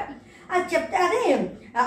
[0.51, 1.23] అది చెప్తే అదే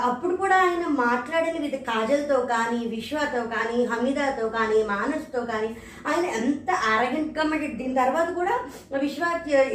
[0.08, 5.70] అప్పుడు కూడా ఆయన మాట్లాడిన విధ కాజల్తో కానీ విశ్వతో కానీ హమీదాతో కానీ మానస్తో కానీ
[6.10, 8.54] ఆయన ఎంత ఆరగెంట్గా మరి దీని తర్వాత కూడా
[9.04, 9.24] విశ్వ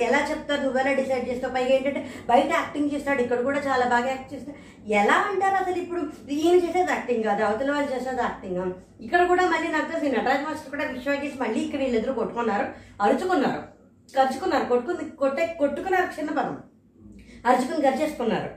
[0.07, 1.53] ఎలా చెప్తారు నువ్వెలా డిసైడ్ చేస్తావు?
[1.53, 4.57] పైగా ఏంటంటే బయట యాక్టింగ్ చేస్తాడు ఇక్కడ కూడా చాలా బాగా యాక్ట్ చేస్తాడు.
[5.01, 6.01] ఎలా అంటారు అసలు ఇప్పుడు?
[6.39, 8.61] ఈయన చేసేది యాక్టింగ్ కాదు అవతల వాళ్ళు చేసేది యాక్టింగ్
[9.05, 12.67] ఇక్కడ కూడా మళ్ళీ నాకు తెలిసి నటరాజ్ మాస్టర్ కూడా విశ్వకేసి మళ్ళీ ఇక్కడ వీళ్ళిద్దరు కొట్టుకున్నారు
[13.01, 13.61] అరుచుకున్నారు
[14.09, 16.55] ఖర్చుకున్నారు కొట్టుకుని కొట్టే కొట్టుకున్నారు చిన్న పదం.
[17.45, 18.49] అరుచుకుని గరిచేసుకున్నారు.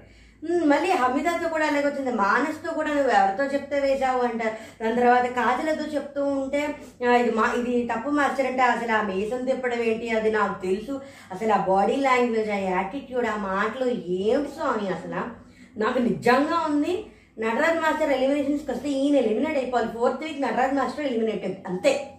[0.44, 2.12] మళ్ళీ హమీదాతో కూడా అలాగే వచ్చింది.
[2.12, 4.20] మానస్తో కూడా నువ్వు ఎవరితో చెప్తే వేశావు?
[4.22, 4.84] అంటారు.
[4.84, 6.76] దాని తర్వాత కాజలతో చెప్తూ ఉంటే
[7.20, 10.10] ఇది మా ఇది తప్పు మార్చారంటే అసలు ఆ మీసం తిప్పడం ఏంటి?
[10.10, 11.00] అది నాకు తెలుసు.
[11.32, 15.48] అసలు ఆ బాడీ లాంగ్వేజ్ ఆ యాటిట్యూడ్ ఆ మాటలు ఏమిటి స్వామి అసలు?
[15.78, 17.06] నాకు నిజంగా ఉంది.
[17.38, 19.88] నటరాజ్ మాస్టర్ ఎలిమినేషన్స్కి వస్తే ఈయన ఎలిమినేట్ అయిపోవాలి.
[19.88, 22.10] Fourth week Nataraj master eliminated అంతే.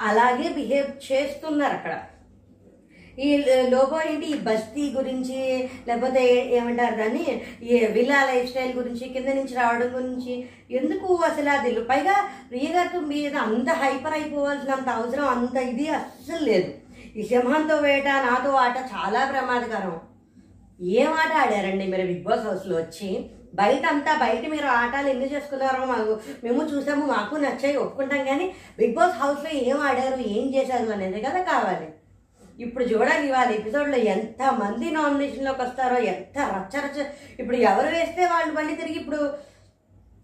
[0.00, 2.00] అలాగే బిహేవ్ చేస్తున్నారు అక్కడ.
[3.18, 3.36] ఈ
[3.68, 4.26] లోగో ఏంటి?
[4.26, 6.22] ఈ బస్తీ గురించి లేకపోతే
[6.56, 7.42] ఏమంటారు దాన్ని?
[7.62, 11.80] ఈ విలా లైఫ్ స్టైల్ గురించి కింద నుంచి రావడం గురించి ఎందుకు అసలు అది?
[11.80, 16.70] పైగా ప్రియ మీద అంత హైపర్ అయిపోవాల్సినంత అవసరం అంత ఇది అస్సలు లేదు.
[17.16, 20.00] ఈ సింహంతో వేట నాతో ఆట చాలా ప్రమాదకరం.
[20.80, 23.30] ఏం ఆట ఆడారండి మీరు బిగ్ బాస్ హౌస్లో వచ్చి?
[23.54, 28.94] బయట అంతా బయట మీరు ఆటలు ఎన్ని చేసుకున్నారో మాకు మేము చూసాము మాకు నచ్చాయి ఒప్పుకుంటాం కానీ బిగ్
[28.94, 31.86] బాస్ హౌస్లో ఏం ఆడారు ఏం చేశారు అనేది కదా కావాలి.
[32.58, 36.98] ఇప్పుడు చూడాలి ఇవాళ ఎపిసోడ్లో ఎంత మంది నామినేషన్లోకి వస్తారో ఎంత రచ్చ రచ్చ
[37.38, 39.20] ఇప్పుడు ఎవరు వేస్తే వాళ్ళు మళ్ళీ తిరిగి ఇప్పుడు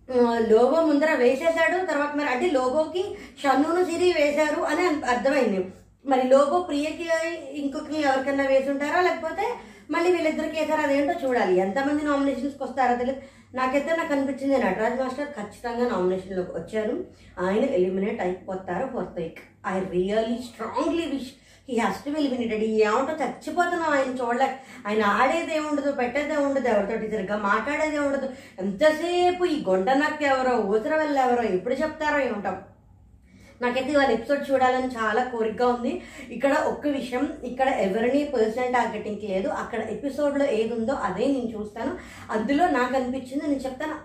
[0.08, 3.02] లోబో లోగో ముందర వేసేశాడు తర్వాత మరి అంటే లోగోకి
[3.42, 5.60] షన్నును సిరి వేశారు అని అర్థమైంది.
[6.04, 7.06] మరి లోగో ప్రియకి
[7.52, 9.00] ఇంకొకరి ఎవరికైనా వేసుంటారా?
[9.00, 9.44] లేకపోతే
[9.90, 11.56] మళ్ళీ వీళ్ళిద్దరికి వేసారా అదేంటో చూడాలి.
[11.60, 13.20] ఎంతమంది నామినేషన్స్కి వస్తారో తెలియదు
[13.54, 17.04] నాకైతే నాకు అనిపించింది నటరాజ్ మాస్టర్ ఖచ్చితంగా నామినేషన్లోకి వచ్చారు.
[17.38, 21.32] ఆయన ఎలిమినేట్ అయిపోతారు fourth week I really strongly wish
[21.70, 24.50] he has to ఈ ఏమంటో చచ్చిపోతున్నాం ఆయన చూడలేక.
[24.86, 28.28] ఆయన ఆడేదే ఉండదు పెట్టేదే ఉండదు ఎవరితో సరిగ్గా మాట్లాడేదే ఉండదు.
[28.58, 32.58] ఎంతసేపు ఈ గొండ నక్క ఎవరో ఊసర ఎవరో ఎప్పుడు చెప్తారో ఏమంటాం.
[33.62, 36.02] నాకైతే వాళ్ళ ఎపిసోడ్ చూడాలని చాలా కోరికగా ఉంది.
[36.30, 39.48] ఇక్కడ ఒక్క విషయం ఇక్కడ ఎవరిని పర్సనల్ టార్గెటింగ్ లేదు.
[39.48, 41.98] అక్కడ ఎపిసోడ్లో ఏది ఉందో అదే నేను చూస్తాను.
[42.30, 43.96] అందులో నాకు అనిపించింది నేను చెప్తాను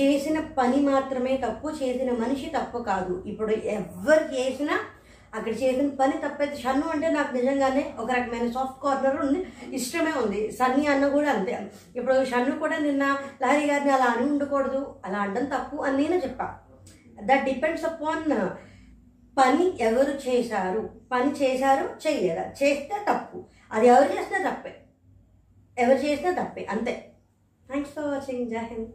[0.00, 3.24] చేసిన పని మాత్రమే తప్పు చేసిన మనిషి తప్పు కాదు.
[3.26, 4.78] ఇప్పుడు ఎవరు చేసినా
[5.34, 6.56] అక్కడ చేసిన పని తప్పేది.
[6.56, 9.46] షన్ను అంటే నాకు నిజంగానే ఒక రకమైన సాఫ్ట్ కార్నర్ ఉంది.
[9.76, 10.52] ఇష్టమే ఉంది.
[10.52, 11.70] సన్నీ అన్న కూడా అంతే.
[11.96, 16.58] ఇప్పుడు షన్ను కూడా నిన్న లహరి గారిని అలా అని ఉండకూడదు అలా అనడం తప్పు అని నేను చెప్పా.
[17.22, 18.30] దట్ డిపెండ్స్ అపాన్
[19.38, 20.90] పని ఎవరు చేశారు.
[21.12, 22.42] పని చేశారు చెయ్యరా.
[22.42, 23.44] చేస్తే తప్పు.
[23.72, 24.76] అది ఎవరు చేస్తే తప్పే.
[25.78, 26.66] ఎవరు చేస్తే తప్పే.
[26.70, 27.12] అంతే.
[27.66, 28.88] థ్యాంక్స్ ఫర్ వాచింగ్ జై హింద్